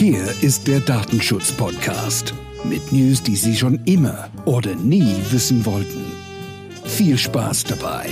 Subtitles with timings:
[0.00, 2.32] Hier ist der Datenschutz-Podcast
[2.64, 6.10] mit News, die Sie schon immer oder nie wissen wollten.
[6.84, 8.06] Viel Spaß dabei.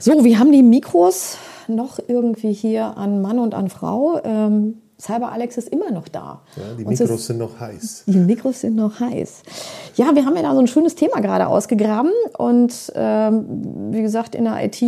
[0.00, 4.20] So, wir haben die Mikros noch irgendwie hier an Mann und an Frau.
[4.24, 6.40] Ähm, Cyber Alex ist immer noch da.
[6.56, 8.02] Ja, die Mikros ist- sind noch heiß.
[8.06, 9.42] Die Mikros sind noch heiß.
[9.94, 12.10] Ja, wir haben ja da so ein schönes Thema gerade ausgegraben.
[12.36, 13.44] Und ähm,
[13.92, 14.80] wie gesagt, in der IT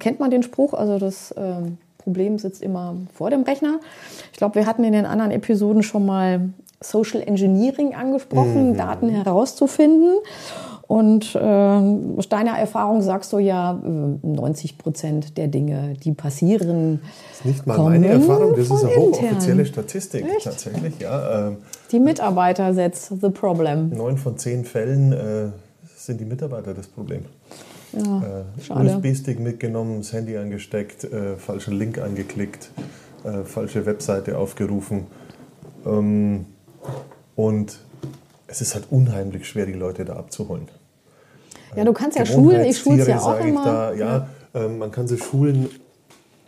[0.00, 0.74] kennt man den Spruch.
[0.74, 3.78] Also das ähm, Problem sitzt immer vor dem Rechner.
[4.32, 6.48] Ich glaube, wir hatten in den anderen Episoden schon mal
[6.80, 10.14] Social Engineering angesprochen, Daten herauszufinden.
[10.86, 17.00] Und ähm, aus deiner Erfahrung sagst du ja, äh, 90 Prozent der Dinge, die passieren,
[17.30, 19.64] Das ist nicht mal meine Erfahrung, das ist eine hochoffizielle.
[19.64, 20.44] Statistik Echt?
[20.44, 20.98] tatsächlich.
[21.00, 21.56] Ja, ähm,
[21.90, 23.90] Die Mitarbeiter that's the problem.
[23.90, 25.46] neun von zehn Fällen äh,
[25.96, 27.24] sind die Mitarbeiter das Problem.
[27.92, 28.22] Ja,
[28.68, 28.86] Äh.
[28.86, 32.70] USB-Stick mitgenommen, das Handy angesteckt, äh, falschen Link angeklickt,
[33.24, 35.06] äh, falsche Webseite aufgerufen.
[35.86, 36.44] Ähm,
[37.36, 37.78] und
[38.54, 40.68] es ist halt unheimlich schwer, die Leute da abzuholen.
[41.76, 43.64] Ja, du kannst ja schulen, ich schul's ja Gewohnheitstiere, auch immer.
[43.64, 45.68] Da, ja, ähm, man kann sie schulen.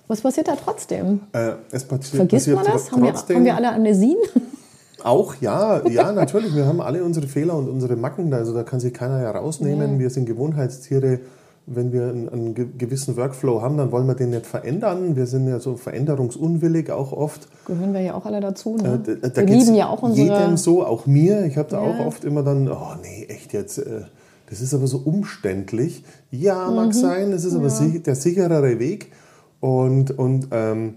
[0.07, 1.21] Was passiert da trotzdem?
[1.33, 2.87] Äh, es passiert, Vergisst man passiert das?
[2.89, 4.17] tr- Haben wir, haben wir alle Amnesien?
[5.03, 6.55] Auch, ja, ja, natürlich.
[6.55, 8.33] Wir haben alle unsere Fehler und unsere Macken.
[8.33, 9.99] Also da kann sich keiner herausnehmen.
[9.99, 11.21] Wir sind Gewohnheitstiere.
[11.69, 15.17] Wenn wir einen, einen ge- gewissen Workflow haben, dann wollen wir den nicht verändern.
[15.17, 17.49] Wir sind ja so veränderungsunwillig auch oft.
[17.67, 18.77] Gehören wir ja auch alle dazu.
[18.77, 19.03] Ne?
[19.05, 20.39] Äh, da- da wir lieben ja auch unsere.
[20.41, 21.45] Jedem so, auch mir.
[21.45, 21.91] Ich habe da Ja.
[21.91, 23.79] auch oft immer dann, oh nee, echt jetzt.
[23.79, 24.03] äh,
[24.49, 26.05] Das ist aber so umständlich.
[26.31, 26.77] Ja, Mhm.
[26.77, 27.33] mag sein.
[27.33, 29.11] Das ist aber si- der sicherere Weg.
[29.59, 30.95] Und, und ähm,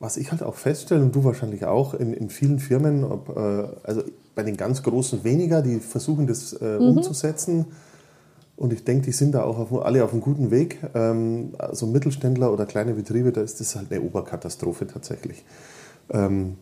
[0.00, 3.62] was ich halt auch feststelle, und du wahrscheinlich auch, in, in vielen Firmen, ob, äh,
[3.84, 4.02] also
[4.34, 6.96] bei den ganz Großen weniger, die versuchen das äh, Mhm.
[6.96, 7.66] umzusetzen.
[8.60, 10.80] Und ich denke, die sind da auch auf, alle auf einem guten Weg.
[10.94, 15.46] Ähm, also Mittelständler oder kleine Betriebe, da ist das halt eine Oberkatastrophe tatsächlich.
[16.10, 16.58] Ähm,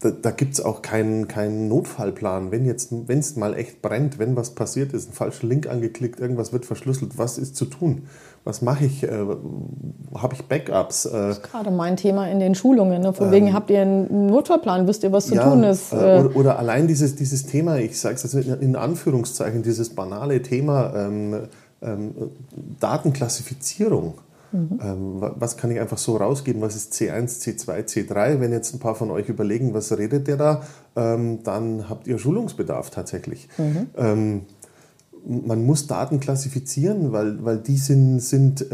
[0.00, 2.52] da, da gibt es auch keinen, keinen Notfallplan.
[2.52, 6.20] Wenn jetzt, wenn es mal echt brennt, wenn was passiert ist, ein falscher Link angeklickt,
[6.20, 8.02] irgendwas wird verschlüsselt, was ist zu tun?
[8.44, 9.02] Was mache ich?
[9.02, 9.10] Äh,
[10.14, 11.06] Habe ich Backups?
[11.06, 13.02] Äh, Gerade mein Thema in den Schulungen.
[13.02, 13.12] Ne?
[13.12, 15.92] Von wegen, habt ihr einen Notfallplan, wisst ihr, was zu tun ist?
[15.92, 19.62] äh, Äh, oder, oder allein dieses, dieses Thema, ich sage es jetzt in, in Anführungszeichen,
[19.64, 21.48] dieses banale Thema ähm,
[21.82, 22.14] ähm,
[22.80, 24.14] Datenklassifizierung.
[24.52, 24.80] Mhm.
[24.82, 26.62] Ähm, wa- was kann ich einfach so rausgeben?
[26.62, 28.40] Was ist C1, C2, C3?
[28.40, 30.62] Wenn jetzt ein paar von euch überlegen, was redet der da,
[30.96, 33.48] ähm, dann habt ihr Schulungsbedarf tatsächlich.
[33.58, 33.86] Mhm.
[33.96, 34.42] Ähm,
[35.26, 38.64] man muss Daten klassifizieren, weil, weil die sind, sind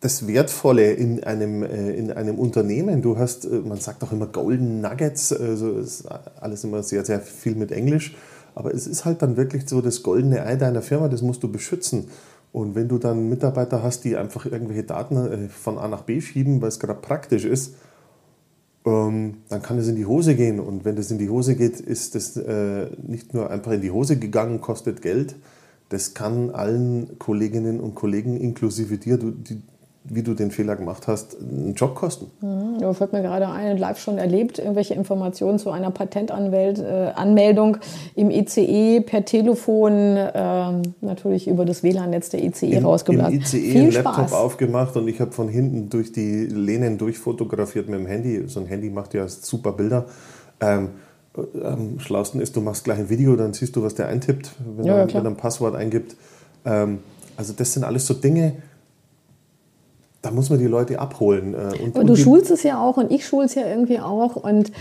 [0.00, 3.02] das Wertvolle in einem, äh, in einem Unternehmen.
[3.02, 6.06] Du hast, äh, man sagt auch immer Golden Nuggets, also ist
[6.40, 8.14] alles immer sehr, sehr viel mit Englisch.
[8.54, 11.50] Aber es ist halt dann wirklich so das goldene Ei deiner Firma, das musst du
[11.50, 12.08] beschützen.
[12.52, 16.20] Und wenn du dann Mitarbeiter hast, die einfach irgendwelche Daten äh, von A nach B
[16.20, 17.74] schieben, weil es gerade praktisch ist,
[18.86, 20.60] ähm, dann kann es in die Hose gehen.
[20.60, 23.90] Und wenn das in die Hose geht, ist das äh, nicht nur einfach in die
[23.90, 25.36] Hose gegangen, kostet Geld.
[25.90, 29.18] Das kann allen Kolleginnen und Kollegen, inklusive dir,
[30.10, 32.30] wie du den Fehler gemacht hast, einen Job kosten.
[32.80, 38.30] Da fällt mir gerade ein, live schon erlebt, irgendwelche Informationen zu einer Patentanmeldung äh, im
[38.30, 43.34] ICE per Telefon, ähm, natürlich über das WLAN-Netz der ICE Im, rausgeblasen.
[43.34, 44.32] Im ICE Viel einen Laptop Spaß.
[44.32, 48.44] aufgemacht und ich habe von hinten durch die Lehnen durchfotografiert mit dem Handy.
[48.46, 50.06] So ein Handy macht ja super Bilder.
[50.60, 50.90] Ähm,
[51.36, 54.52] äh, am schlausten ist, du machst gleich ein Video, dann siehst du, was der eintippt,
[54.76, 56.16] wenn, Ja, er, wenn er ein Passwort eingibt.
[56.64, 57.00] Ähm,
[57.36, 58.54] also das sind alles so Dinge,
[60.20, 61.54] da muss man die Leute abholen.
[61.54, 64.00] äh, Und, und du die, schulst es ja auch und ich schule es ja irgendwie
[64.00, 64.34] auch.
[64.34, 64.72] Und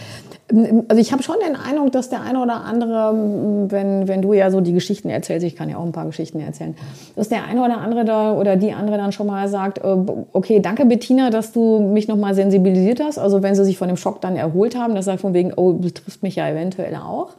[0.51, 4.23] ähm, also ich habe schon den Eindruck, dass der eine oder andere, ähm, wenn, wenn
[4.23, 6.75] du ja so die Geschichten erzählst, ich kann ja auch ein paar Geschichten erzählen,
[7.15, 9.95] dass der eine oder andere da oder die andere dann schon mal sagt, äh,
[10.33, 13.19] okay, danke Bettina, dass du mich nochmal sensibilisiert hast.
[13.19, 15.73] Also wenn sie sich von dem Schock dann erholt haben, das sagt von wegen, oh,
[15.73, 17.35] betrifft mich ja eventuell auch.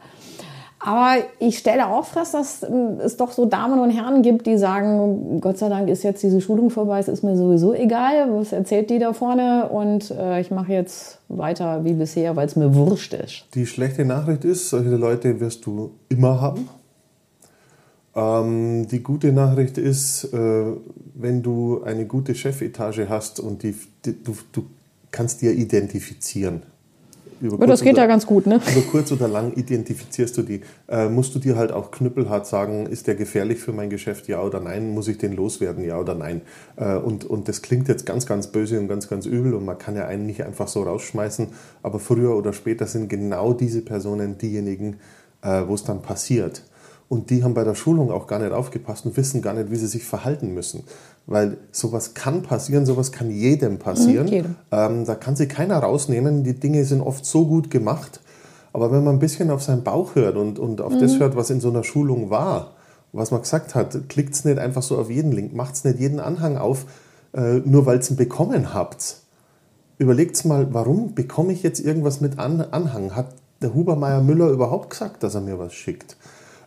[0.79, 4.57] Aber ich stelle auch fest, dass ähm, es doch so Damen und Herren gibt, die
[4.57, 8.53] sagen, Gott sei Dank ist jetzt diese Schulung vorbei, es ist mir sowieso egal, was
[8.53, 12.73] erzählt die da vorne und äh, ich mache jetzt weiter wie bisher, weil es mir
[12.73, 13.45] wurscht ist.
[13.55, 16.69] Die schlechte Nachricht ist, solche Leute wirst du immer haben.
[18.15, 20.63] Ähm, die gute Nachricht ist, äh,
[21.13, 23.75] wenn du eine gute Chefetage hast und die,
[24.05, 24.65] die, du, du
[25.11, 26.63] kannst dir identifizieren.
[27.41, 28.55] Über Aber das kurz geht oder- ja ganz gut, ne?
[28.71, 30.61] Über kurz oder lang identifizierst du die.
[30.87, 34.41] Äh, musst du dir halt auch knüppelhart sagen, ist der gefährlich für mein Geschäft, ja
[34.41, 34.93] oder nein?
[34.93, 36.41] Muss ich den loswerden, ja oder nein?
[36.75, 39.77] Äh, und, und das klingt jetzt ganz, ganz böse und ganz, ganz übel und man
[39.77, 41.47] kann ja einen nicht einfach so rausschmeißen,
[41.83, 44.97] aber früher oder später sind genau diese Personen diejenigen,
[45.41, 46.63] äh, wo es dann passiert.
[47.09, 49.75] Und die haben bei der Schulung auch gar nicht aufgepasst und wissen gar nicht, wie
[49.75, 50.83] sie sich verhalten müssen.
[51.25, 54.27] Weil sowas kann passieren, sowas kann jedem passieren.
[54.27, 54.55] Mhm, jedem.
[54.71, 56.43] Ähm, da kann sich keiner rausnehmen.
[56.43, 58.21] Die Dinge sind oft so gut gemacht.
[58.73, 61.49] Aber wenn man ein bisschen auf seinen Bauch hört und, und auf das hört, was
[61.49, 62.75] in so einer Schulung war,
[63.11, 65.99] was man gesagt hat, klickt es nicht einfach so auf jeden Link, macht es nicht
[65.99, 66.85] jeden Anhang auf,
[67.33, 69.17] äh, nur weil es ihn bekommen habt.
[69.97, 73.15] Überlegt mal, warum bekomme ich jetzt irgendwas mit An Anhang?
[73.15, 73.33] Hat
[73.63, 76.15] der Hubermeier Müller überhaupt gesagt, dass er mir was schickt?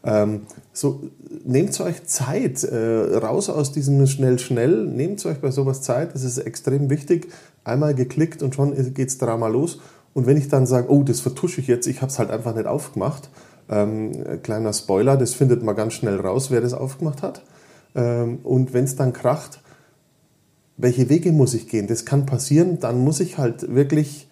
[0.04, 1.02] Ähm, so,
[1.44, 6.24] nehmt euch Zeit, äh, raus aus diesem schnell, schnell, nehmt euch bei sowas Zeit, das
[6.24, 7.28] ist extrem wichtig.
[7.64, 9.78] Einmal geklickt und schon geht's Drama los.
[10.14, 12.54] Und wenn ich dann sage, oh, das vertusche ich jetzt, ich habe es halt einfach
[12.54, 13.30] nicht aufgemacht,
[13.68, 17.42] ähm, kleiner Spoiler, das findet man ganz schnell raus, wer das aufgemacht hat.
[17.94, 19.60] Ähm, und wenn es dann kracht,
[20.76, 21.86] welche Wege muss ich gehen?
[21.86, 24.28] Das kann passieren, dann muss ich halt wirklich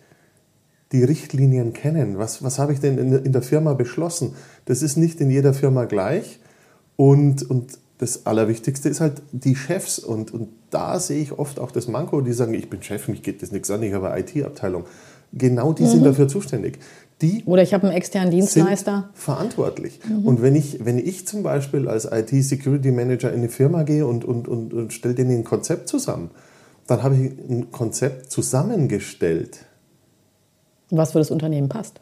[0.92, 2.18] die Richtlinien kennen.
[2.18, 4.34] Was, was habe ich denn in, in der Firma beschlossen?
[4.64, 6.40] Das ist nicht in jeder Firma gleich.
[6.96, 9.98] Und, und das Allerwichtigste ist halt die Chefs.
[9.98, 13.22] Und, und da sehe ich oft auch das Manko, die sagen, ich bin Chef, mich
[13.22, 14.84] geht das nichts an, ich habe eine IT-Abteilung.
[15.32, 16.80] Genau die sind dafür zuständig.
[17.22, 19.10] Die Oder ich habe einen externen sind Dienstleister.
[19.14, 20.00] verantwortlich.
[20.24, 24.48] Und wenn ich, wenn ich zum Beispiel als IT-Security-Manager in eine Firma gehe und, und,
[24.48, 26.30] und, und stelle denen ein Konzept zusammen,
[26.86, 29.66] dann habe ich ein Konzept zusammengestellt.
[30.90, 32.00] Was für das Unternehmen passt.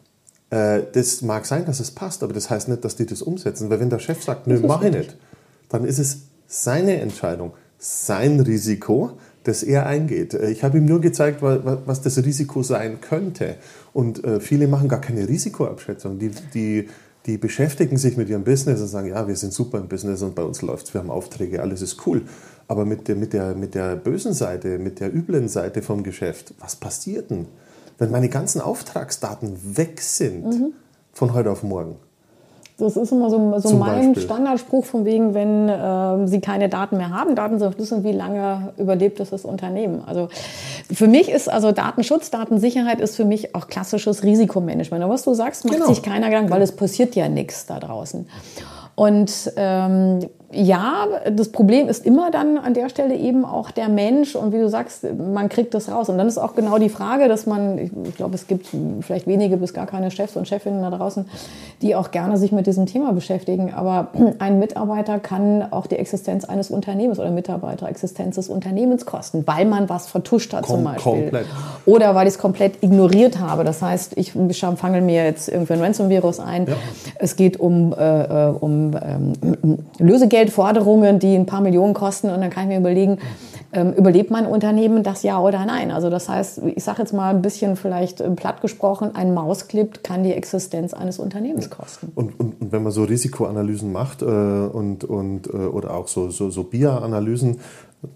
[0.49, 3.69] Äh, das mag sein, dass es passt, aber das heißt nicht, dass die das umsetzen.
[3.69, 5.15] Weil wenn der Chef sagt, nö, mach ich nicht,
[5.69, 9.11] dann ist es seine Entscheidung, sein Risiko,
[9.43, 10.33] das er eingeht.
[10.33, 13.55] Äh, Ich habe ihm nur gezeigt, wa- wa- was das Risiko sein könnte.
[13.93, 16.17] Und äh, viele machen gar keine Risikoabschätzung.
[16.19, 16.89] Die, die,
[17.25, 20.33] die beschäftigen sich mit ihrem Business und sagen, ja, wir sind super im Business und
[20.35, 22.23] bei uns läuft wir haben Aufträge, alles ist cool.
[22.67, 26.53] Aber mit der, mit, der, mit der bösen Seite, mit der üblen Seite vom Geschäft,
[26.59, 27.45] was passiert denn,
[27.99, 30.73] wenn meine ganzen Auftragsdaten weg sind Mhm.
[31.13, 31.97] von heute auf morgen?
[32.77, 34.23] Das ist immer so, so mein Beispiel.
[34.23, 38.71] Standardspruch von wegen, wenn ähm, Sie keine Daten mehr haben, Daten sind wissen, wie lange
[38.77, 40.01] überlebt es das Unternehmen.
[40.05, 40.29] Also
[40.89, 45.03] für mich ist also Datenschutz, Datensicherheit ist für mich auch klassisches Risikomanagement.
[45.03, 45.87] Aber was du sagst, macht Genau.
[45.89, 48.29] sich keiner Gedanken, weil es passiert ja nichts da draußen.
[48.95, 50.19] Und ähm,
[50.51, 54.57] ja, das Problem ist immer dann an der Stelle eben auch der Mensch und wie
[54.57, 56.09] du sagst, man kriegt das raus.
[56.09, 58.67] Und dann ist auch genau die Frage, dass man, ich, ich glaube, es gibt
[59.01, 61.25] vielleicht wenige bis gar keine Chefs und Chefinnen da draußen,
[61.83, 63.73] die auch gerne sich mit diesem Thema beschäftigen.
[63.75, 64.07] Aber
[64.39, 69.65] ein Mitarbeiter kann auch die Existenz eines Unternehmens oder Mitarbeiter Existenz des Unternehmens kosten, weil
[69.65, 71.21] man was vertuscht hat zum Kom- Beispiel.
[71.21, 71.45] komplett.
[71.85, 73.63] Oder weil ich es komplett ignoriert habe.
[73.63, 76.65] Das heißt, ich fange mir jetzt irgendwie ein Ransom-Virus ein.
[76.65, 76.73] Ja.
[77.19, 79.33] Es geht um, äh, äh, um ähm,
[80.39, 82.29] Lösegeldforderungen, die ein paar Millionen kosten.
[82.29, 83.17] Und dann kann ich mir überlegen,
[83.71, 85.91] ähm, überlebt mein Unternehmen das ja oder nein?
[85.91, 90.03] Also das heißt, ich sage jetzt mal ein bisschen vielleicht äh, platt gesprochen, ein Mausclip
[90.03, 92.11] kann die Existenz eines Unternehmens kosten.
[92.15, 96.29] Und, und, und wenn man so Risikoanalysen macht äh, und, und, äh, oder auch so,
[96.31, 97.59] so, so BIA-Analysen,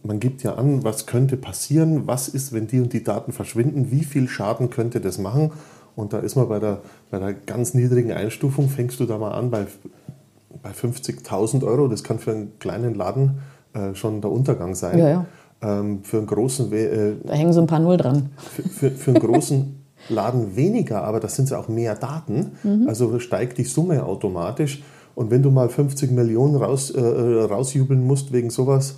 [0.01, 3.91] man gibt ja an, was könnte passieren, was ist, wenn die und die Daten verschwinden,
[3.91, 5.51] wie viel Schaden könnte das machen.
[5.95, 6.79] Und da ist man bei der,
[7.11, 9.67] bei der ganz niedrigen Einstufung, fängst du da mal an bei,
[10.63, 11.87] bei 50.000 Euro.
[11.87, 13.39] Das kann für einen kleinen Laden
[13.73, 14.97] äh, schon der Untergang sein.
[14.97, 15.25] Ja, ja.
[15.61, 18.29] Ähm, für einen großen, We- äh, Da hängen so ein paar Null dran.
[18.37, 19.75] für, für, für einen großen
[20.09, 22.51] Laden weniger, aber das sind ja auch mehr Daten.
[22.87, 24.83] Also steigt die Summe automatisch.
[25.15, 28.95] Und wenn du mal 50 Millionen raus, äh, rausjubeln musst wegen sowas,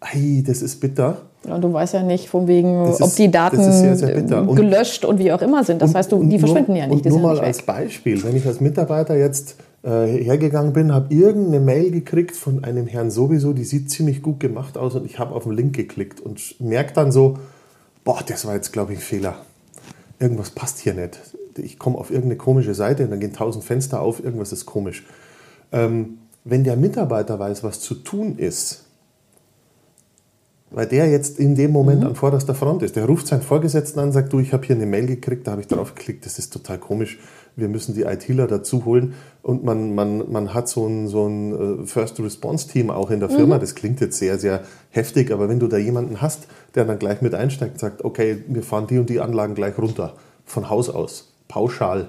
[0.00, 1.18] ei, das ist bitter.
[1.46, 4.48] Ja, du weißt ja nicht, von wegen, Das ob ist- die Daten sehr, sehr bitter.
[4.48, 5.82] Und- gelöscht und wie auch immer sind.
[5.82, 7.04] Das heißt, du, Und die nur- verschwinden ja nicht.
[7.04, 7.60] Und nur ja mal als.
[7.62, 12.86] Beispiel, wenn ich als Mitarbeiter jetzt äh, hergegangen bin, habe irgendeine Mail gekriegt von einem
[12.86, 16.20] Herrn sowieso, die sieht ziemlich gut gemacht aus und ich habe auf den Link geklickt
[16.20, 17.38] und merke dann so,
[18.04, 19.36] boah, das war jetzt, glaube ich, ein Fehler.
[20.18, 21.20] Irgendwas passt hier nicht.
[21.56, 25.04] Ich komme auf irgendeine komische Seite und dann gehen tausend Fenster auf, irgendwas ist komisch.
[25.72, 28.85] Ähm, wenn der Mitarbeiter weiß, was zu tun ist,
[30.76, 32.96] weil der jetzt in dem Moment an vorderster Front ist.
[32.96, 35.62] Der ruft seinen Vorgesetzten an, sagt, du, ich habe hier eine Mail gekriegt, da habe
[35.62, 37.18] ich drauf geklickt, das ist total komisch,
[37.56, 39.14] wir müssen die ITler dazu holen.
[39.40, 43.20] Und man, man, man hat so ein, so ein äh, First Response Team auch in
[43.20, 43.58] der Firma.
[43.58, 47.22] Das klingt jetzt sehr, sehr heftig, aber wenn du da jemanden hast, der dann gleich
[47.22, 50.12] mit einsteigt und sagt, okay, wir fahren die und die Anlagen gleich runter,
[50.44, 52.08] von Haus aus, pauschal.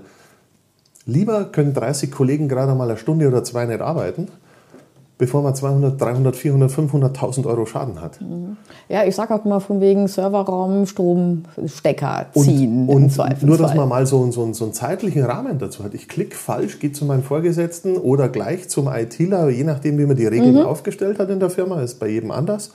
[1.05, 4.27] Lieber können 30 Kollegen gerade mal eine Stunde oder zwei nicht arbeiten,
[5.17, 8.19] bevor man 200, 300, 400, 500.000 Euro Schaden hat.
[8.87, 12.87] Ja, ich sage auch immer von wegen Serverraum, Strom, Stecker ziehen.
[12.87, 15.93] Und, und nur, dass man mal so, so, so einen zeitlichen Rahmen dazu hat.
[15.93, 20.15] Ich klicke falsch, gehe zu meinem Vorgesetzten oder gleich zum ITler, je nachdem, wie man
[20.15, 22.71] die Regeln aufgestellt hat in der Firma, ist bei jedem anders.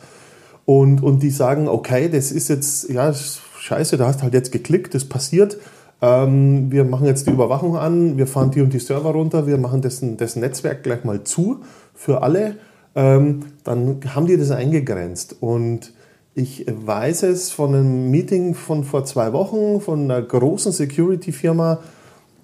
[0.65, 4.95] Und, und die sagen, okay, das ist jetzt, ja, scheiße, da hast halt jetzt geklickt,
[4.95, 5.59] das passiert.
[6.03, 9.57] Ähm, wir machen jetzt die Überwachung an, wir fahren die und die Server runter, wir
[9.57, 11.61] machen dessen, dessen Netzwerk gleich mal zu
[11.95, 12.57] für alle,
[12.97, 15.37] ähm, dann haben die das eingegrenzt.
[15.41, 15.93] Und
[16.35, 21.79] ich weiß es von einem Meeting von vor zwei Wochen von einer großen Security-Firma,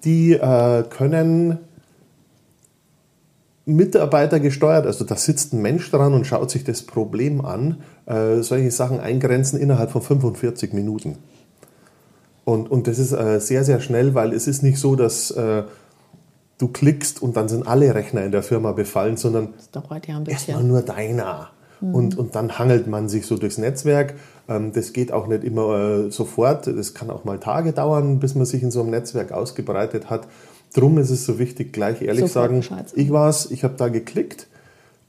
[0.05, 1.57] die äh, können
[3.65, 8.41] Mitarbeiter gesteuert, also da sitzt ein Mensch dran und schaut sich das Problem an, äh,
[8.41, 11.17] solche Sachen eingrenzen innerhalb von 45 Minuten.
[12.49, 15.65] Und, und das ist äh, sehr, sehr schnell, weil es ist nicht so, dass äh,
[16.57, 19.53] du klickst und dann sind alle Rechner in der Firma befallen, sondern
[20.07, 21.51] ja erstmal nur deiner.
[21.79, 24.15] Und, und dann hangelt man sich so durchs Netzwerk.
[24.47, 26.65] Ähm, das geht auch nicht immer äh, sofort.
[26.65, 30.27] Das kann auch mal Tage dauern, bis man sich in so einem Netzwerk ausgebreitet hat.
[30.73, 32.85] Drum ist es so wichtig, gleich ehrlich Sofort sagen, sagen.
[32.95, 34.47] ich war's, ich habe da geklickt.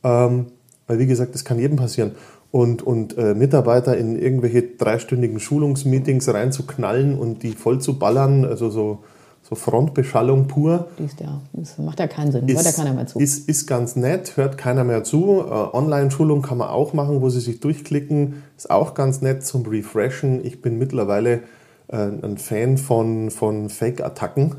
[0.05, 0.49] Ähm,
[0.87, 2.13] weil wie gesagt, das kann jedem passieren.
[2.53, 8.71] Und, und äh, Mitarbeiter in irgendwelche dreistündigen Schulungsmeetings reinzuknallen und die voll zu ballern, also
[8.71, 9.05] so,
[9.43, 11.41] so Frontbeschallung pur, Liest ja.
[11.53, 12.49] Das macht ja keinen Sinn.
[12.49, 13.21] Hört ja keiner mehr zu.
[13.21, 15.45] ist, ist ganz nett, hört keiner mehr zu.
[15.47, 18.43] Äh, Online-Schulung kann man auch machen, wo Sie sich durchklicken.
[18.57, 20.45] Ist auch ganz nett zum Refreshen.
[20.45, 21.45] Ich bin mittlerweile
[21.87, 24.57] äh, ein Fan von, von Fake-Attacken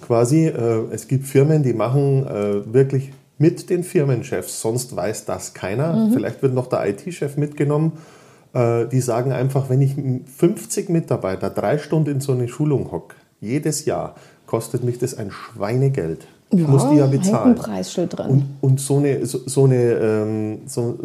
[0.00, 0.46] quasi.
[0.46, 6.10] Äh, es gibt Firmen, die machen äh, wirklich mit den Firmenchefs, sonst weiß das keiner.
[6.12, 7.92] Vielleicht wird noch der IT-Chef mitgenommen.
[8.52, 9.94] Äh, die sagen einfach, wenn ich
[10.36, 14.16] 50 Mitarbeiter drei Stunden in so eine Schulung hocke, jedes Jahr,
[14.46, 16.26] kostet mich das ein Schweinegeld.
[16.50, 17.50] Ich muss die ja bezahlen.
[17.50, 18.30] ein Preisschild drin.
[18.30, 20.98] Und, und so eine, so, so eine, ähm, so,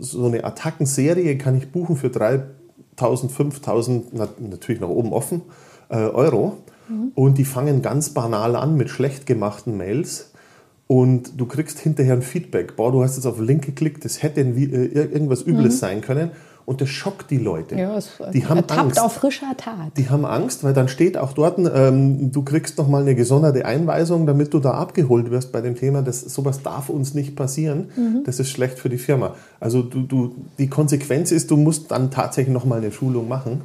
[0.00, 5.42] so eine Attackenserie kann ich buchen für 3000, 5000, na, natürlich nach oben offen,
[5.90, 6.56] äh, Euro.
[7.14, 10.32] Und die fangen ganz banal an mit schlecht gemachten Mails.
[10.88, 12.74] Und du kriegst hinterher ein Feedback.
[12.74, 16.00] Boah, du hast jetzt auf den Link geklickt, das hätte ein, äh, irgendwas Übles sein
[16.00, 16.30] können.
[16.64, 17.76] Und das schockt die Leute.
[17.76, 19.00] ja, es die haben Angst.
[19.00, 19.96] auf frischer Tat.
[19.96, 24.26] Die haben Angst, weil dann steht auch dort, ähm, du kriegst nochmal eine gesonderte Einweisung,
[24.26, 26.02] damit du da abgeholt wirst bei dem Thema.
[26.02, 28.22] Das, sowas darf uns nicht passieren.
[28.24, 29.34] Das ist schlecht für die Firma.
[29.60, 33.62] Also du, du, die Konsequenz ist, du musst dann tatsächlich nochmal eine Schulung machen.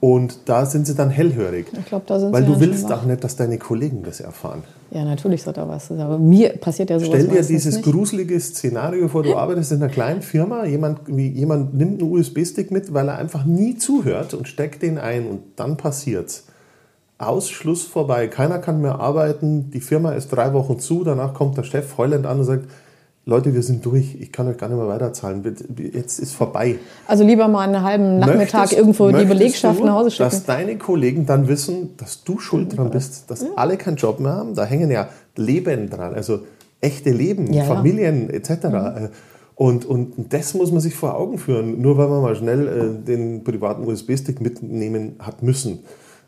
[0.00, 1.66] Und da sind sie dann hellhörig.
[1.78, 4.20] Ich glaube, da sind Weil sie du dann willst auch nicht, dass deine Kollegen das
[4.20, 4.62] erfahren.
[4.92, 5.90] Ja, natürlich sagt er was.
[5.92, 7.84] Aber mir passiert ja sowas Stell dir dieses nicht.
[7.84, 12.92] gruselige Szenario vor, du arbeitest in einer kleinen Firma, jemand, jemand nimmt einen USB-Stick mit,
[12.92, 16.46] weil er einfach nie zuhört und steckt den ein und dann passiert's.
[17.18, 21.64] Ausschluss vorbei, keiner kann mehr arbeiten, die Firma ist drei Wochen zu, danach kommt der
[21.64, 22.64] Chef heulend an und sagt,
[23.26, 25.42] Leute, wir sind durch, ich kann euch gar nicht mehr weiterzahlen,
[25.92, 26.76] jetzt ist vorbei.
[27.06, 30.30] Also lieber mal einen halben Nachmittag Möchtest- irgendwo die Belegschaft du, nach Hause schicken.
[30.30, 34.32] Dass deine Kollegen dann wissen, dass du schuld dran bist, dass alle keinen Job mehr
[34.32, 34.54] haben.
[34.54, 36.40] Da hängen ja Leben dran, also
[36.80, 37.74] echte Leben, Ja, ja.
[37.74, 38.50] Familien etc.
[38.50, 39.08] Äh,
[39.54, 43.04] Und, und das muss man sich vor Augen führen, nur weil man mal schnell äh,
[43.06, 45.80] den privaten USB-Stick mitnehmen hat müssen.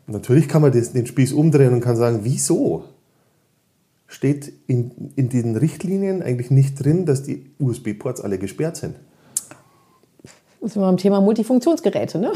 [0.05, 2.83] Natürlich kann man das, den Spieß umdrehen und kann sagen, wieso?
[4.13, 8.93] Steht in, in den Richtlinien eigentlich nicht drin, dass die USB-Ports alle gesperrt sind.
[10.61, 12.31] Das sind wir beim Thema Multifunktionsgeräte, ne?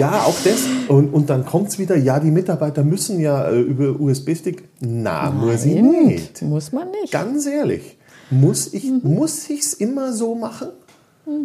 [0.00, 0.64] Ja, auch das.
[0.88, 4.64] Und, und dann kommt es wieder, ja, die Mitarbeiter müssen ja äh, über USB-Stick.
[4.80, 6.40] Na, nur sie Nein, nicht.
[6.40, 7.12] Muss man nicht.
[7.12, 7.98] Ganz ehrlich,
[8.30, 9.00] muss ich Mhm.
[9.02, 10.68] muss ich's immer so machen?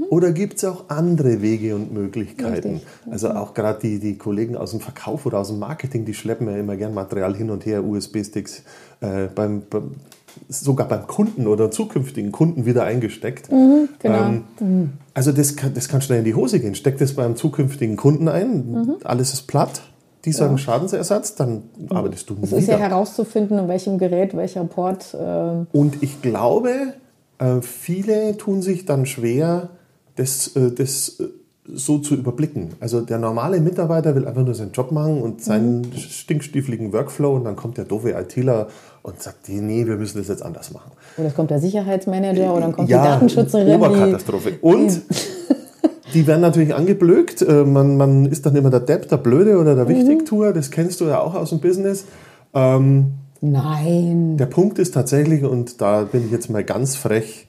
[0.09, 2.73] Oder gibt es auch andere Wege und Möglichkeiten?
[2.75, 2.87] Richtig.
[3.11, 6.47] Also auch gerade die, die Kollegen aus dem Verkauf oder aus dem Marketing, die schleppen
[6.47, 8.63] ja immer gern Material hin und her, USB-Sticks,
[9.01, 9.91] äh, beim, beim,
[10.49, 13.49] sogar beim Kunden oder zukünftigen Kunden wieder eingesteckt.
[13.49, 14.33] genau.
[14.61, 16.75] Ähm, Also das kann, das kann schnell in die Hose gehen.
[16.75, 18.95] Steck das beim zukünftigen Kunden ein, Mhm.
[19.03, 19.81] alles ist platt,
[20.25, 24.63] die sagen Schadensersatz, dann arbeitest du nie Es ist ja herauszufinden, in welchem Gerät welcher
[24.63, 25.13] Port.
[25.13, 26.93] Äh, Und ich glaube,
[27.43, 29.69] äh, viele tun sich dann schwer,
[30.15, 31.27] das, äh, das äh,
[31.73, 32.71] so zu überblicken.
[32.81, 35.93] Also der normale Mitarbeiter will einfach nur seinen Job machen und seinen Mhm.
[35.97, 38.67] stinkstiefligen Workflow und dann kommt der doofe ITler
[39.01, 40.91] und sagt, nee, wir müssen das jetzt anders machen.
[41.17, 43.75] oder es kommt der Sicherheitsmanager oder dann kommt ja, die Datenschützerin.
[43.75, 44.53] Oberkatastrophe.
[44.62, 45.01] Und
[46.13, 47.45] die werden natürlich angeblökt.
[47.47, 49.77] Man, man ist dann immer der Depp, der Blöde oder Mhm.
[49.77, 50.51] der Wichtigtuer.
[50.53, 52.05] Das kennst du ja auch aus dem Business.
[52.53, 53.13] Ähm,
[53.51, 54.38] nein.
[54.38, 57.47] der Punkt ist tatsächlich, und da bin ich jetzt mal ganz frech,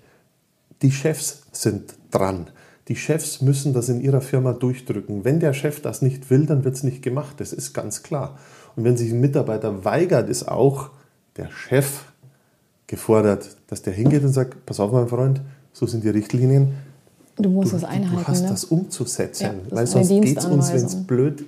[0.82, 2.48] die Chefs sind dran.
[2.88, 5.24] Die Chefs müssen das in ihrer Firma durchdrücken.
[5.24, 7.36] Wenn der Chef das nicht will, dann wird es nicht gemacht.
[7.38, 8.38] Das ist ganz klar.
[8.76, 10.90] Und wenn sich ein Mitarbeiter weigert, ist auch
[11.36, 12.04] der Chef
[12.86, 15.40] gefordert, dass der hingeht und sagt, pass auf mein Freund,
[15.72, 16.74] so sind die Richtlinien.
[17.36, 18.22] Du musst Du, das einhalten.
[18.22, 18.48] du hast ne?
[18.48, 19.44] das umzusetzen.
[19.44, 21.44] Ja, das weil sonst geht es uns, wenn es blöd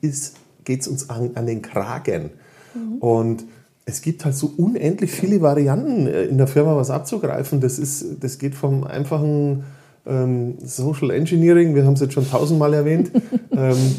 [0.00, 2.30] ist, geht es uns an, an den Kragen.
[2.74, 2.98] Mhm.
[2.98, 3.44] Und
[3.86, 7.60] es gibt halt so unendlich viele Varianten äh, in der Firma was abzugreifen.
[7.60, 9.64] Das, ist, das geht vom einfachen
[10.06, 13.10] ähm, Social Engineering, wir haben es jetzt schon tausendmal erwähnt,
[13.52, 13.96] ähm,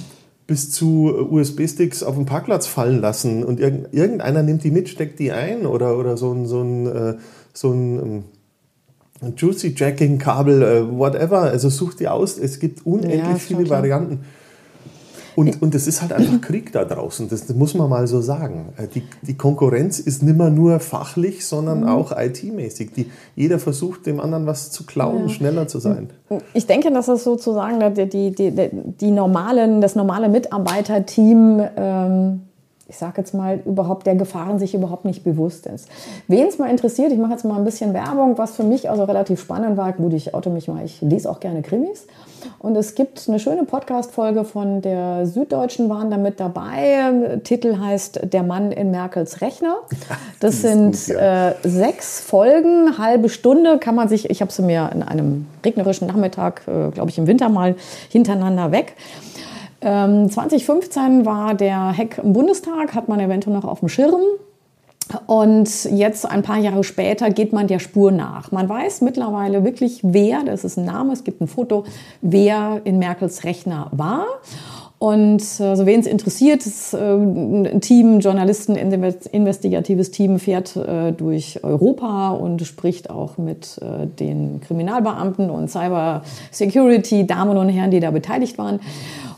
[0.48, 5.32] bis zu USB-Sticks auf dem Parkplatz fallen lassen und irgendeiner nimmt die mit, steckt die
[5.32, 7.16] ein oder, oder so ein, so ein, äh,
[7.54, 8.24] so ein, ähm,
[9.36, 11.42] Juicy Jacking Kabel, äh, whatever.
[11.42, 12.38] Also such die aus.
[12.38, 14.20] Es gibt unendlich ja, viele Varianten.
[15.36, 18.22] Und, und es ist halt einfach Krieg da draußen, das, das, muss man mal so
[18.22, 18.74] sagen.
[18.78, 21.90] Äh, die, die Konkurrenz ist nicht mehr nur fachlich, sondern mhm.
[21.90, 22.92] auch IT-mäßig.
[23.36, 25.30] jeder versucht, dem anderen was zu klauen, ja.
[25.30, 26.10] schneller zu sein.
[26.54, 32.42] Ich denke, dass das sozusagen die, die, die, die normalen, das normale Mitarbeiterteam ähm,
[32.88, 35.88] ich sage jetzt mal, überhaupt der Gefahren sich überhaupt nicht bewusst ist.
[36.28, 39.06] Wen es mal interessiert, ich mache jetzt mal ein bisschen Werbung, was für mich also
[39.06, 39.92] relativ spannend war.
[39.94, 42.06] Gut, ich auto mich mal, ich lese auch gerne Krimis.
[42.60, 47.40] Und es gibt eine schöne Podcast-Folge von der Süddeutschen, waren da mit dabei.
[47.44, 49.76] Titel heißt Der Mann in Merkels Rechner.
[50.40, 51.50] Das sind gut, ja.
[51.50, 56.08] äh, sechs Folgen, halbe Stunde kann man sich, ich habe sie mir in einem regnerischen
[56.08, 57.76] Nachmittag, äh, glaube ich, im Winter mal
[58.10, 58.96] hintereinander weg.
[59.82, 64.22] 2015 ähm, war der Hack im Bundestag, hat man eventuell noch auf dem Schirm.
[65.28, 68.52] Und jetzt, ein paar Jahre später, geht man der Spur nach.
[68.52, 71.86] Man weiß mittlerweile wirklich, wer, das ist ein Name, es gibt ein Foto,
[72.22, 74.26] wer in Merkels Rechner war.
[74.98, 81.60] Und also wen es interessiert, ist, äh, ein Team, Journalisten, investigatives Team fährt äh, durch
[81.64, 88.00] Europa und spricht auch mit äh, den Kriminalbeamten und Cyber Security, Damen und Herren, die
[88.00, 88.80] da beteiligt waren.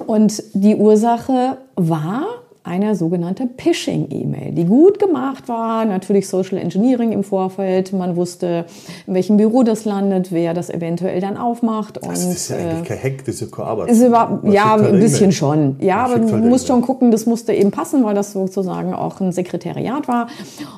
[0.06, 2.26] Und die Ursache war
[2.68, 5.86] eine sogenannte Phishing-E-Mail, die gut gemacht war.
[5.86, 7.94] Natürlich Social Engineering im Vorfeld.
[7.94, 8.66] Man wusste,
[9.08, 11.98] in welchem Büro das landet, wer das eventuell dann aufmacht.
[11.98, 13.90] Das und, ist ja eigentlich äh, kein Hack, das ist ja keine Arbeit.
[13.90, 15.78] Ist über, ja, ein bisschen schon.
[15.80, 19.22] Ja, aber du halt musst schon gucken, das musste eben passen, weil das sozusagen auch
[19.22, 20.28] ein Sekretariat war.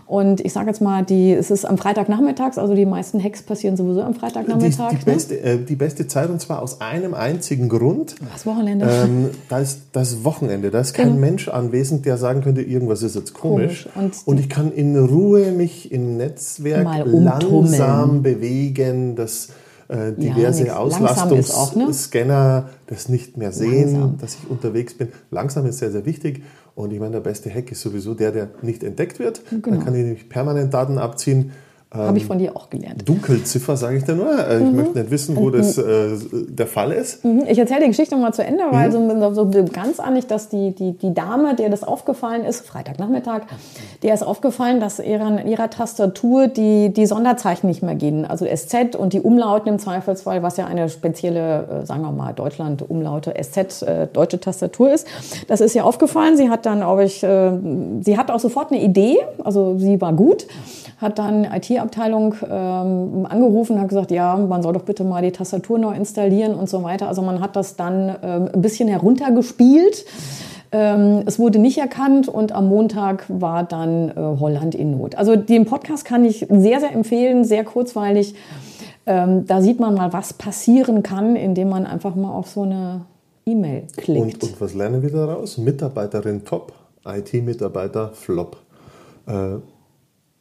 [0.05, 3.75] Und ich sage jetzt mal, die, es ist am Freitagnachmittags, also die meisten Hacks passieren
[3.75, 4.89] sowieso am Freitagnachmittag.
[4.91, 5.15] Die, die, ne?
[5.15, 8.15] beste, äh, die beste Zeit und zwar aus einem einzigen Grund.
[8.31, 8.88] Was Wochenende?
[8.88, 11.19] Ähm, da ist das Wochenende, da ist kein genau.
[11.19, 13.88] Mensch anwesend anwesend, der sagen könnte, irgendwas ist jetzt komisch.
[13.93, 14.17] komisch.
[14.25, 19.50] Und, und, ich kann in Ruhe mich im Netzwerk langsam bewegen, dass
[19.88, 22.69] äh, diverse ja, Auslastungsscanner ne?
[22.88, 24.17] das nicht mehr sehen, langsam.
[24.19, 25.09] dass ich unterwegs bin.
[25.31, 26.43] Langsam ist sehr, sehr wichtig.
[26.75, 29.41] Und ich meine, der beste Hack ist sowieso der, der nicht entdeckt wird.
[29.49, 29.75] Genau.
[29.75, 31.51] Dann kann ich nämlich permanent Daten abziehen
[31.91, 33.10] habe ich von dir auch gelernt.
[33.10, 34.38] Dunkelziffer, sage ich da nur.
[34.38, 34.75] Äh, ich mhm.
[34.75, 35.54] möchte nicht wissen, wo mhm.
[35.54, 37.25] das äh, der Fall ist.
[37.25, 37.45] Mhm.
[37.49, 39.19] Ich erzähle die Geschichte mal zu Ende, weil mhm.
[39.34, 43.41] so, so ganz an nicht, dass die, die, die Dame, der das aufgefallen ist, Freitagnachmittag,
[44.04, 48.23] der ist aufgefallen, dass in ihrer Tastatur die, die Sonderzeichen nicht mehr gehen.
[48.23, 52.34] Also SZ und die Umlauten im Zweifelsfall, was ja eine spezielle, äh, sagen wir mal,
[52.34, 55.08] Deutschland-Umlaute, SZ, äh, deutsche Tastatur ist.
[55.47, 56.38] Das ist ihr aufgefallen.
[56.38, 57.52] Sie hat dann, glaube ich, äh,
[58.02, 59.17] sie hat auch sofort eine Idee.
[59.43, 60.45] Also sie war gut
[60.99, 61.45] hat dann
[61.79, 65.93] IT-Abteilung ähm, angerufen und hat gesagt, ja, man soll doch bitte mal die Tastatur neu
[65.93, 67.07] installieren und so weiter.
[67.07, 70.05] Also man hat das dann ähm, ein bisschen heruntergespielt.
[70.71, 75.15] Ähm, es wurde nicht erkannt und am Montag war dann äh, Holland in Not.
[75.15, 78.35] Also den Podcast kann ich sehr, sehr empfehlen, sehr kurzweilig.
[79.05, 83.01] Ähm, da sieht man mal, was passieren kann, indem man einfach mal auf so eine
[83.47, 84.43] E-Mail klickt.
[84.43, 85.57] Und, und, was lernen wir daraus?
[85.57, 88.57] Mitarbeiterin top, IT-Mitarbeiter flop.
[89.25, 89.55] Äh,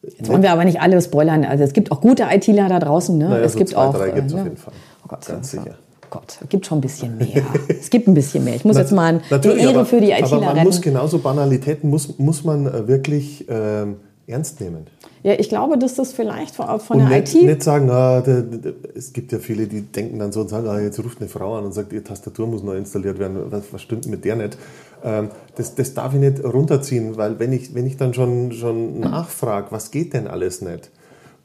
[0.03, 1.45] Jetzt wollen wir aber nicht alle spoilern.
[1.45, 3.17] Also es gibt auch gute ITler da draußen.
[3.19, 3.29] Ne?
[3.29, 3.95] Naja, es so gibt zwei, auch.
[3.95, 4.73] Drei gibt es auf jeden Fall.
[5.05, 5.75] Oh Gott, Ganz sicher.
[6.11, 7.43] Gott, es gibt schon ein bisschen mehr.
[7.69, 8.55] es gibt ein bisschen mehr.
[8.55, 10.65] Ich muss jetzt mal die Ehre aber, für die ITler Aber man retten.
[10.65, 14.87] muss genauso Banalitäten muss, muss man äh, wirklich ähm, ernst nehmen.
[15.23, 17.43] Ja, ich glaube, dass das vielleicht von, von der nicht, IT...
[17.43, 20.69] Nicht sagen, ah, der, der, es gibt ja viele, die denken dann so und sagen,
[20.69, 23.37] ah, jetzt ruft eine Frau an und sagt, ihre Tastatur muss neu installiert werden.
[23.51, 24.57] Was, was stimmt mit der nicht?
[25.03, 29.01] Ähm, das, das darf ich nicht runterziehen, weil wenn ich, wenn ich dann schon, schon
[29.01, 30.91] nachfrage, was geht denn alles nicht?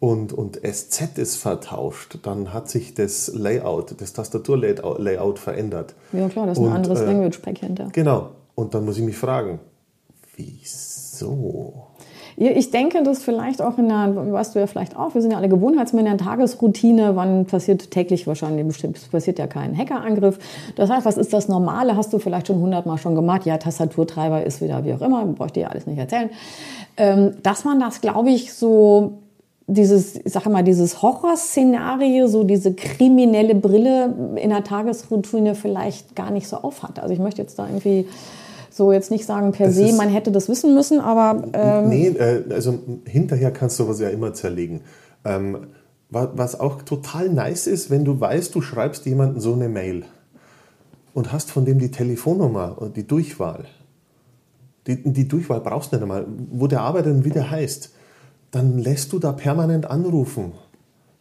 [0.03, 5.95] und, und SZ ist vertauscht, dann hat sich das Layout, das Tastaturlayout verändert.
[6.11, 7.87] Ja klar, das ist und, ein anderes äh, Language Pack hinter.
[7.93, 8.31] Genau.
[8.53, 9.61] Und dann muss ich mich fragen,
[10.35, 11.87] wieso?
[12.35, 15.37] Ich denke, dass vielleicht auch in der, weißt du ja vielleicht auch, wir sind ja
[15.37, 20.39] alle Gewohnheitsmänner, Tagesroutine, wann passiert täglich wahrscheinlich, bestimmt passiert ja kein Hackerangriff.
[20.75, 21.95] Das heißt, was ist das Normale?
[21.95, 23.45] Hast du vielleicht schon hundertmal schon gemacht?
[23.45, 26.29] Ja, Tastaturtreiber ist wieder wie auch immer, bräuchte ja alles nicht erzählen.
[26.97, 29.13] Ähm, dass man das, glaube ich, so
[29.67, 36.31] dieses, ich sage mal, dieses Horrorszenario, so diese kriminelle Brille in der Tagesroutine vielleicht gar
[36.31, 36.99] nicht so aufhat.
[36.99, 38.07] Also ich möchte jetzt da irgendwie
[38.73, 41.43] so jetzt nicht sagen per das se, man hätte das wissen müssen, aber...
[41.53, 44.81] Ähm nee, äh, also hinterher kannst du was ja immer zerlegen.
[45.25, 45.67] Ähm,
[46.09, 50.03] was auch total nice ist, wenn du weißt, du schreibst jemandem so eine Mail
[51.13, 53.65] und hast von dem die Telefonnummer und die Durchwahl.
[54.85, 57.91] Die, die Durchwahl brauchst du nicht einmal, wo der arbeitet und wie der heißt
[58.53, 60.53] dann lässt du da permanent anrufen.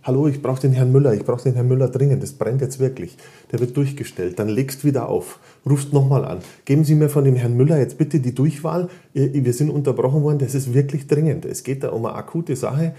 [0.04, 2.80] Hallo, ich brauche den Herrn Müller, ich brauche den Herrn Müller dringend, das brennt jetzt
[2.80, 3.16] wirklich.
[3.52, 4.36] Der wird durchgestellt.
[4.36, 6.38] Dann legst wieder auf, rufst nochmal an.
[6.64, 8.88] Geben Sie mir von dem Herrn Müller jetzt bitte die Durchwahl.
[9.12, 11.44] Wir sind unterbrochen worden, das ist wirklich dringend.
[11.44, 12.96] Es geht da um eine akute Sache.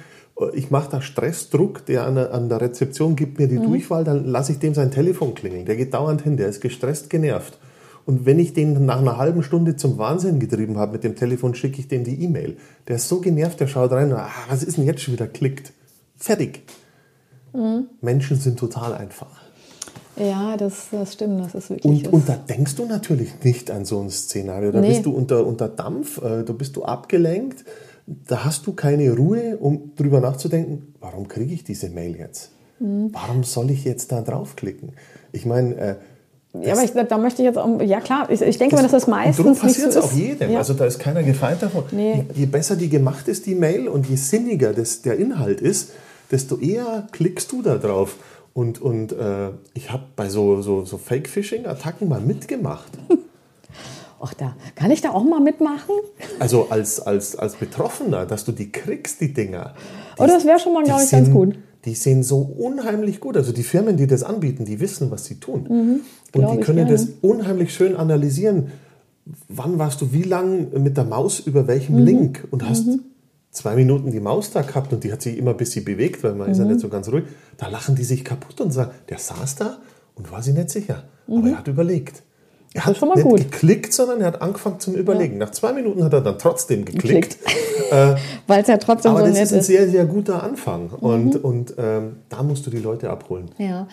[0.54, 3.63] Ich mache da Stressdruck, der an der, Rezeption gibt mir die mhm.
[3.63, 5.66] Durchwahl, dann lasse ich dem sein Telefon klingeln.
[5.66, 7.60] Der geht dauernd hin, der ist gestresst, genervt.
[8.06, 11.54] Und wenn ich den nach einer halben Stunde zum Wahnsinn getrieben habe mit dem Telefon,
[11.54, 12.56] schicke ich dem die E-Mail.
[12.88, 15.28] Der ist so genervt, der schaut rein und ah, was ist denn jetzt schon wieder?
[15.28, 15.74] Klickt.
[16.16, 16.63] Fertig.
[17.54, 17.88] Mhm.
[18.02, 19.42] Menschen sind total einfach.
[20.16, 22.06] Ja, das, das stimmt, das ist wirklich.
[22.06, 24.72] Und, und da denkst du natürlich nicht an so ein Szenario.
[24.72, 24.89] Da nee.
[24.89, 27.66] bist du unter, unter Dampf, äh, da bist du abgelenkt,
[28.06, 32.52] da hast du keine Ruhe, um drüber nachzudenken, warum kriege ich diese Mail jetzt?
[32.80, 33.10] Mhm.
[33.12, 34.92] Warum soll ich jetzt da draufklicken?
[35.32, 35.96] Ich meine, äh,
[36.62, 38.84] ja, aber ich, da möchte ich jetzt auch, ja klar, ich, ich denke das, mal,
[38.84, 40.60] dass das meistens passiert es so auch jedem, ja.
[40.60, 41.86] also da ist keiner gefeit davon.
[41.89, 42.26] Nee.
[42.36, 45.94] Je, je, besser die gemacht ist, die Mail, und je sinniger das, der Inhalt ist,
[46.31, 48.17] desto eher klickst du da drauf.
[48.53, 52.91] Und, und äh, ich habe bei so, so, so Fake-Phishing-Attacken mal mitgemacht.
[54.21, 55.95] Ach, da kann ich da auch mal mitmachen?
[56.39, 59.73] Also als, als, als Betroffener, dass du die kriegst, die Dinger.
[60.17, 61.55] Die, oh, das wäre schon mal, glaube ich, ganz gut.
[61.83, 63.36] Die sehen so unheimlich gut.
[63.36, 65.65] Also die Firmen, die das anbieten, die wissen, was sie tun.
[65.67, 66.01] Mhm,
[66.39, 68.71] und die können das unheimlich schön analysieren.
[69.49, 72.05] Wann warst du wie lang mit der Maus über welchem mhm.
[72.05, 73.01] Link und hast mhm
[73.54, 76.34] zwei Minuten die Maus da gehabt und die hat sich immer ein bisschen bewegt, weil
[76.34, 76.52] man mhm.
[76.52, 76.72] ist ja mhm.
[76.72, 77.26] nicht so ganz ruhig.
[77.58, 79.78] Da lachen die sich kaputt und sagen, der saß da
[80.16, 81.06] und war sich nicht sicher.
[81.28, 81.38] Mhm.
[81.38, 82.24] Aber er hat überlegt.
[82.75, 83.38] Er hat nicht gut.
[83.38, 85.33] geklickt, sondern er hat angefangen zum Überlegen.
[85.33, 85.45] Ja.
[85.45, 87.38] Nach zwei Minuten hat er dann trotzdem geklickt.
[87.91, 88.15] äh,
[88.47, 89.51] Weil es ja trotzdem aber so nett ist.
[89.51, 90.86] Das ist ein sehr, sehr guter Anfang.
[90.86, 91.07] Mhm.
[91.07, 93.51] Und, und ähm, da musst du die Leute abholen.
[93.59, 93.88] Ja.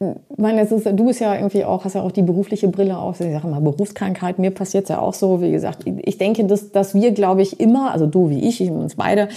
[0.00, 3.20] Ich meine, ist, du bist ja irgendwie auch, hast ja auch die berufliche Brille auf.
[3.20, 5.40] Ich sage mal, Berufskrankheit, mir passiert es ja auch so.
[5.40, 8.70] Wie gesagt, ich denke, dass, dass wir, glaube ich, immer, also du wie ich, ich
[8.70, 9.28] uns beide,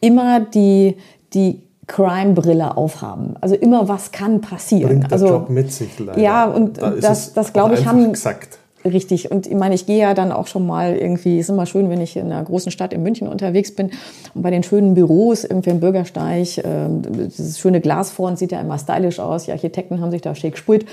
[0.00, 0.96] immer die,
[1.32, 3.34] die Crime-Brille aufhaben.
[3.40, 4.88] Also immer was kann passieren.
[4.88, 6.18] Bringt der also, Job mit sich leider.
[6.18, 8.12] Ja, und da das, das glaube ich, haben.
[8.12, 8.58] Gesagt.
[8.84, 9.30] Richtig.
[9.30, 12.00] Und ich meine, ich gehe ja dann auch schon mal irgendwie, ist immer schön, wenn
[12.00, 13.90] ich in einer großen Stadt in München unterwegs bin
[14.34, 16.88] und bei den schönen Büros irgendwie im Bürgersteig, äh,
[17.26, 19.44] dieses schöne Glas vorn sieht ja immer stylisch aus.
[19.44, 20.84] Die Architekten haben sich da schick gespult.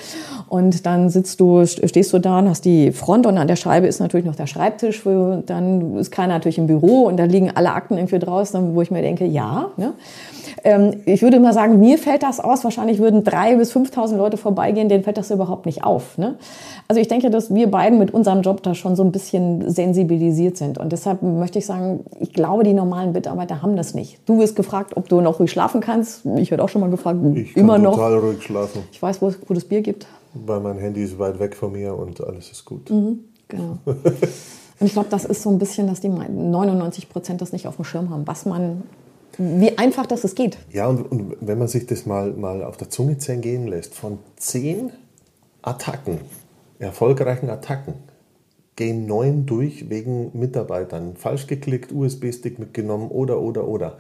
[0.47, 3.87] Und dann sitzt du, stehst du da und hast die Front und an der Scheibe
[3.87, 5.05] ist natürlich noch der Schreibtisch.
[5.05, 8.81] Wo, dann ist keiner natürlich im Büro und da liegen alle Akten irgendwie draußen, wo
[8.83, 9.93] ich mir denke, ja, ne?
[10.63, 12.63] Ähm, ich würde mal sagen, mir fällt das aus.
[12.63, 16.17] Wahrscheinlich würden drei bis 5.000 Leute vorbeigehen, denen fällt das überhaupt nicht auf.
[16.17, 16.35] Ne?
[16.87, 20.57] Also ich denke, dass wir beiden mit unserem Job da schon so ein bisschen sensibilisiert
[20.57, 20.77] sind.
[20.77, 24.19] Und deshalb möchte ich sagen, ich glaube, die normalen Mitarbeiter haben das nicht.
[24.25, 26.25] Du wirst gefragt, ob du noch ruhig schlafen kannst.
[26.37, 28.23] Ich werde auch schon mal gefragt, ich immer kann total noch.
[28.23, 28.83] ruhig schlafen.
[28.91, 30.07] Ich weiß, wo es gutes Bier gibt.
[30.33, 32.89] Weil mein Handy ist weit weg von mir und alles ist gut.
[32.89, 33.77] Mhm, genau.
[34.79, 37.75] Und ich glaube, das ist so ein bisschen, dass die 99 Prozent das nicht auf
[37.75, 38.83] dem Schirm haben, was man
[39.39, 40.57] wie einfach das es geht.
[40.71, 44.19] Ja, und, und, wenn man sich das mal, mal auf der Zunge zergehen lässt, von
[44.35, 44.91] zehn
[45.61, 46.19] Attacken,
[46.77, 47.93] erfolgreichen Attacken,
[48.75, 51.15] gehen neun durch wegen Mitarbeitern.
[51.15, 53.97] Falsch geklickt, USB-Stick mitgenommen oder, oder, oder.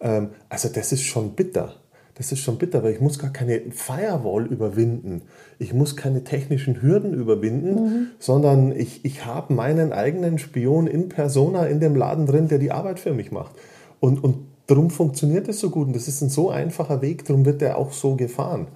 [0.00, 1.74] Ähm, also das ist schon bitter.
[2.14, 5.22] Das ist schon bitter, weil ich muss gar keine Firewall überwinden.
[5.58, 8.06] Ich muss keine technischen Hürden überwinden, mhm.
[8.18, 12.70] sondern ich, ich habe meinen eigenen Spion in Persona in dem Laden drin, der die
[12.72, 13.54] Arbeit für mich macht.
[13.98, 17.44] Und, und Darum funktioniert es so gut und das ist ein so einfacher Weg, darum
[17.44, 18.68] wird der auch so gefahren.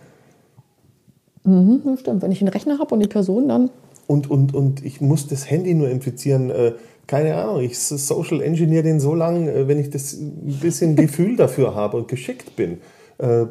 [1.45, 2.23] Mhm, stimmt.
[2.23, 3.71] Wenn ich einen Rechner habe und die Person dann.
[4.07, 6.51] Und, und, und ich muss das Handy nur infizieren.
[6.51, 6.73] Äh,
[7.07, 11.37] keine Ahnung, ich social engineer den so lange, äh, wenn ich das ein bisschen Gefühl
[11.37, 12.79] dafür habe und geschickt bin.
[13.19, 13.47] Äh,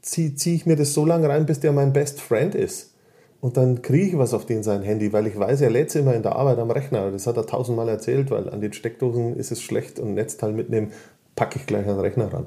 [0.00, 2.91] ziehe zieh ich mir das so lange rein, bis der mein Best Friend ist.
[3.42, 5.96] Und dann kriege ich was auf den sein Handy, weil ich weiß, er lädt es
[5.96, 7.10] immer in der Arbeit am Rechner.
[7.10, 10.92] Das hat er tausendmal erzählt, weil an den Steckdosen ist es schlecht und Netzteil mitnehmen,
[11.34, 12.46] packe ich gleich an den Rechner ran.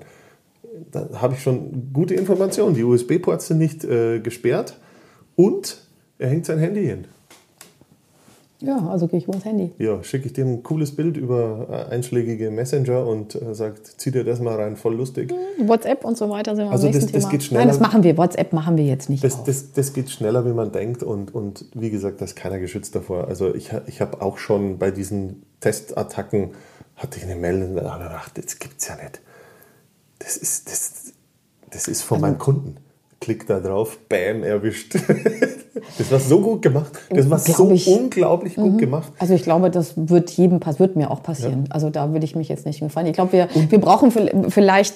[0.92, 2.76] Da habe ich schon gute Informationen.
[2.76, 4.80] Die USB-Ports sind nicht äh, gesperrt
[5.36, 5.86] und
[6.18, 7.08] er hängt sein Handy hin.
[8.62, 9.72] Ja, also gehe ich über das Handy.
[9.80, 14.12] Ja, schicke ich dir ein cooles Bild über äh, einschlägige Messenger und äh, sagt, zieh
[14.12, 15.34] dir das mal rein, voll lustig.
[15.58, 17.66] Hm, WhatsApp und so weiter sind wir also das, das geht schneller.
[17.66, 18.18] Nein, das machen wir.
[18.18, 19.24] WhatsApp machen wir jetzt nicht.
[19.24, 22.60] Das, das, das, geht schneller, wie man denkt und, und wie gesagt, da ist keiner
[22.60, 23.28] geschützt davor.
[23.28, 26.52] Also ich, ich habe auch schon bei diesen Testattacken,
[26.96, 29.20] hatte ich eine Meldung, da habe ich gedacht, das gibt es ja nicht.
[30.20, 31.14] Das ist, das,
[31.72, 32.78] das ist von also, meinem Kunden.
[33.20, 34.96] Klick da drauf, bam, erwischt.
[35.98, 36.92] Das war so gut gemacht.
[37.10, 38.78] Das war so ich, unglaublich gut mhm.
[38.78, 39.12] gemacht.
[39.20, 41.66] Also ich glaube, das wird jedem wird mir auch passieren.
[41.68, 41.76] Ja.
[41.76, 43.08] Also da würde ich mich jetzt nicht gefallen.
[43.08, 44.12] Ich glaube, wir, wir brauchen
[44.50, 44.96] vielleicht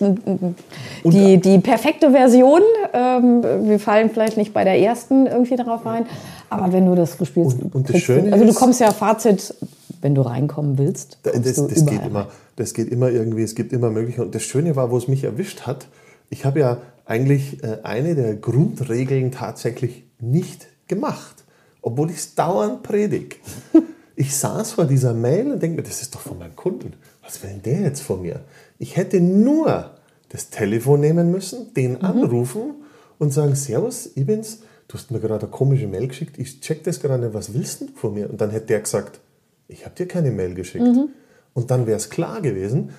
[1.03, 2.61] die, die perfekte Version.
[2.93, 6.05] Ähm, wir fallen vielleicht nicht bei der ersten irgendwie darauf rein.
[6.49, 9.53] Aber wenn du das gespielt und, und das Schöne also du kommst ja Fazit,
[10.01, 11.17] wenn du reinkommen willst.
[11.23, 12.27] Das, das geht immer.
[12.55, 13.43] Das geht immer irgendwie.
[13.43, 14.27] Es gibt immer Möglichkeiten.
[14.27, 15.87] Und das Schöne war, wo es mich erwischt hat,
[16.29, 16.77] ich habe ja
[17.09, 21.43] eigentlich äh, eine der Grundregeln tatsächlich nicht gemacht,
[21.81, 23.35] obwohl ich es dauernd predige.
[24.15, 26.91] Ich saß vor dieser Mail und denke mir, das ist doch von meinem Kunden.
[27.23, 28.41] Was will denn der jetzt von mir?
[28.77, 29.91] Ich hätte nur
[30.27, 32.03] das Telefon nehmen müssen, den mhm.
[32.03, 32.75] anrufen
[33.17, 36.83] und sagen, Servus, ich bin's, du hast mir gerade eine komische Mail geschickt, ich check
[36.83, 38.29] das gerade, was willst du von mir?
[38.29, 39.21] Und dann hätte der gesagt,
[39.69, 40.83] ich habe dir keine Mail geschickt.
[40.83, 41.11] Mhm.
[41.53, 42.89] Und dann wäre es klar gewesen,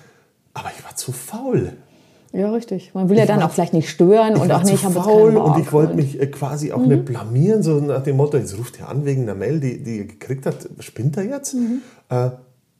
[0.55, 1.73] aber ich war zu faul.
[2.33, 2.93] Ja, richtig.
[2.93, 5.59] Man will ja dann war, auch vielleicht nicht stören und auch nicht haben faul und
[5.59, 6.87] ich wollte mich äh, quasi auch mhm.
[6.87, 9.97] nicht blamieren, so nach dem Motto, jetzt ruft er an wegen einer Mail, die, die
[9.97, 11.55] ihr gekriegt habt, spinnt er jetzt?
[11.55, 11.81] Mhm.
[12.09, 12.29] Äh,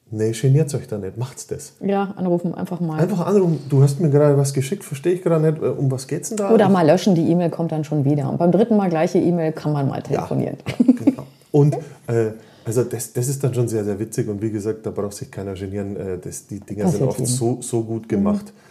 [0.10, 1.74] nee, geniert euch da nicht, macht's das.
[1.82, 3.00] Ja, anrufen, einfach mal.
[3.00, 6.08] Einfach anrufen, du hast mir gerade was geschickt, verstehe ich gerade nicht, äh, um was
[6.08, 6.52] geht's denn da?
[6.52, 8.30] Oder mal löschen, die E-Mail kommt dann schon wieder.
[8.30, 10.58] Und beim dritten Mal gleiche E-Mail kann man mal telefonieren.
[10.66, 11.24] Ja, genau.
[11.52, 11.76] Und
[12.08, 12.32] äh,
[12.64, 15.30] also das, das ist dann schon sehr, sehr witzig und wie gesagt, da braucht sich
[15.30, 15.98] keiner genieren.
[15.98, 18.46] Äh, das, die Dinger sind oft so, so gut gemacht.
[18.46, 18.71] Mhm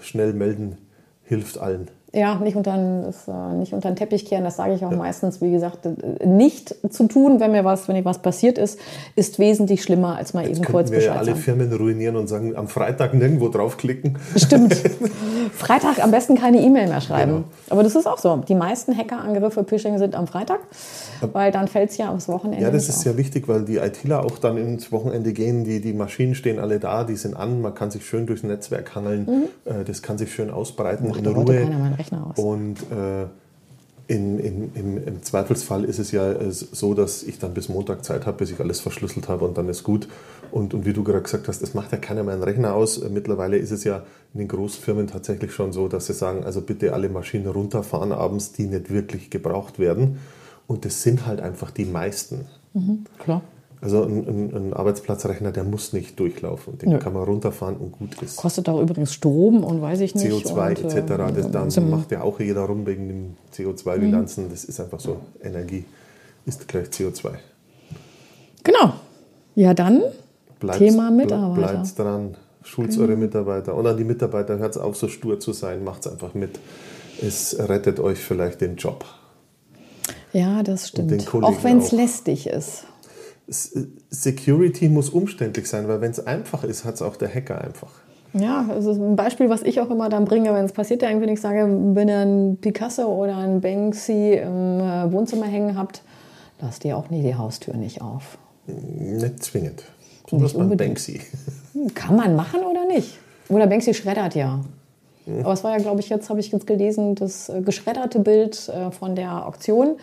[0.00, 0.78] schnell melden
[1.24, 1.90] hilft allen.
[2.14, 4.96] Ja, nicht unter, das, äh, nicht unter den Teppich kehren, das sage ich auch ja.
[4.96, 5.40] meistens.
[5.40, 5.80] Wie gesagt,
[6.24, 8.78] nicht zu tun, wenn mir was, wenn dir was passiert ist,
[9.16, 11.40] ist wesentlich schlimmer, als mal Jetzt eben kurz wir Bescheid ja alle sagen.
[11.40, 14.16] Firmen ruinieren und sagen, am Freitag nirgendwo draufklicken.
[14.36, 14.74] Stimmt.
[15.52, 17.32] Freitag am besten keine E-Mail mehr schreiben.
[17.32, 17.44] Genau.
[17.70, 18.36] Aber das ist auch so.
[18.36, 20.60] Die meisten Hackerangriffe, Phishing sind am Freitag,
[21.32, 22.62] weil dann fällt es ja aufs Wochenende.
[22.62, 25.64] Ja, das ist sehr wichtig, weil die ITler auch dann ins Wochenende gehen.
[25.64, 28.94] Die, die Maschinen stehen alle da, die sind an, man kann sich schön durchs Netzwerk
[28.94, 29.48] hangeln.
[29.66, 29.72] Mhm.
[29.72, 31.68] Äh, das kann sich schön ausbreiten Macht in Ruhe.
[32.12, 32.38] Meinen Rechner aus.
[32.38, 33.26] Und äh,
[34.06, 38.04] in, in, im, im, Zweifelsfall ist es ja äh, so, dass ich dann bis Montag
[38.04, 40.08] Zeit habe, bis ich alles verschlüsselt habe und dann ist gut.
[40.50, 42.98] Und, und wie du gerade gesagt hast, das macht ja keiner mehr einen Rechner aus.
[42.98, 44.02] Äh, mittlerweile ist es ja
[44.34, 48.52] in den Großfirmen tatsächlich schon so, dass sie sagen, also bitte alle Maschinen runterfahren abends,
[48.52, 50.18] die nicht wirklich gebraucht werden.
[50.66, 52.46] Und das sind halt einfach die meisten.
[52.74, 53.42] Mhm, klar.
[53.84, 56.78] Also ein, ein, ein, Arbeitsplatzrechner, der muss nicht durchlaufen.
[56.78, 56.98] Den ja.
[56.98, 58.36] kann man runterfahren und gut ist.
[58.36, 60.26] Kostet auch übrigens Strom und weiß ich nicht.
[60.26, 60.96] CO2 und, etc.
[60.96, 64.46] Äh, das, dann macht ja auch jeder rum wegen den CO2-Bilanzen.
[64.46, 64.50] Mhm.
[64.50, 65.18] Das ist einfach so.
[65.42, 65.84] Energie
[66.46, 67.32] ist gleich CO2.
[68.62, 68.94] Genau.
[69.54, 70.02] Ja, dann
[70.60, 71.72] bleibt's, Thema Mitarbeiter.
[71.72, 72.36] Bleibt dran.
[72.62, 73.02] Schult genau.
[73.02, 73.74] eure Mitarbeiter.
[73.74, 75.84] Und an die Mitarbeiter hört es auf, so stur zu sein.
[75.84, 76.58] Macht es einfach mit.
[77.20, 79.04] Es rettet euch vielleicht den Job.
[80.32, 81.34] Ja, das stimmt.
[81.34, 82.84] Auch wenn es lästig ist.
[83.48, 87.90] Security muss umständlich sein, weil wenn es einfach ist, hat es auch der Hacker einfach.
[88.32, 91.32] Ja, also ein Beispiel, was ich auch immer dann bringe, wenn es passiert, ja irgendwie,
[91.32, 96.02] ich sage, wenn ihr einen Picasso oder einen Banksy im äh, Wohnzimmer hängen habt,
[96.60, 98.38] lasst ihr auch nie die Haustür nicht auf.
[98.66, 99.84] Nicht zwingend.
[100.32, 100.94] Nicht unbedingt.
[100.94, 101.20] Banksy.
[101.94, 103.18] Kann man machen oder nicht?
[103.48, 104.60] Oder Banksy schreddert ja.
[105.26, 108.68] Aber es war ja, glaube ich, jetzt habe ich jetzt gelesen, das äh, geschredderte Bild
[108.68, 109.96] äh, von der Auktion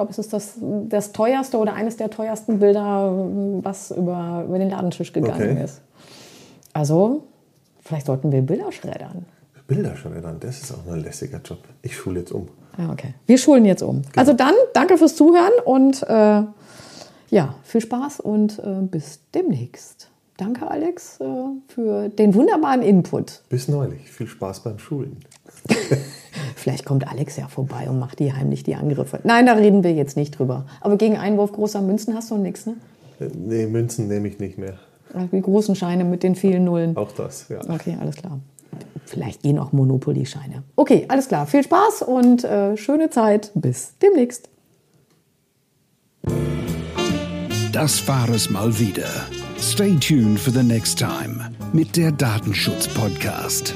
[0.00, 0.54] glaube, es ist das,
[0.88, 3.12] das teuerste oder eines der teuersten Bilder,
[3.62, 5.62] was über, über den Ladentisch gegangen okay.
[5.62, 5.82] ist.
[6.72, 7.24] Also,
[7.82, 9.26] vielleicht sollten wir Bilder schreddern.
[9.66, 11.58] Bilder schreddern, das ist auch ein lässiger Job.
[11.82, 12.48] Ich schule jetzt um.
[12.78, 13.12] Ja, okay.
[13.26, 14.00] Wir schulen jetzt um.
[14.00, 14.08] Genau.
[14.16, 16.42] Also dann, danke fürs Zuhören und äh,
[17.28, 20.08] ja, viel Spaß und äh, bis demnächst.
[20.38, 21.24] Danke, Alex, äh,
[21.68, 23.42] für den wunderbaren Input.
[23.50, 24.10] Bis neulich.
[24.10, 25.18] Viel Spaß beim Schulen.
[26.60, 29.20] Vielleicht kommt Alex ja vorbei und macht die heimlich die Angriffe.
[29.24, 30.66] Nein, da reden wir jetzt nicht drüber.
[30.82, 32.74] Aber gegen Einwurf großer Münzen hast du nichts, ne?
[33.18, 34.74] Äh, nee, Münzen nehme ich nicht mehr.
[35.32, 36.96] Die großen Scheine mit den vielen Nullen.
[36.96, 37.60] Auch das, ja.
[37.68, 38.38] Okay, alles klar.
[39.06, 40.62] Vielleicht gehen auch Monopoly-Scheine.
[40.76, 41.46] Okay, alles klar.
[41.46, 43.50] Viel Spaß und äh, schöne Zeit.
[43.54, 44.48] Bis demnächst.
[47.72, 49.08] Das war es mal wieder.
[49.58, 53.74] Stay tuned for the next time mit der Datenschutz-Podcast.